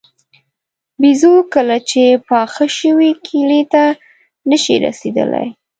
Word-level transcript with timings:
بېزو 1.01 1.33
کله 1.53 1.77
چې 1.89 2.01
پاخه 2.29 2.65
شوي 2.79 3.11
کیلې 3.25 3.61
ته 3.73 3.83
نه 4.49 4.57
شي 4.63 4.75
رسېدلی. 4.85 5.47